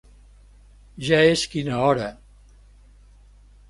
[1.09, 2.11] Ja és quina hora.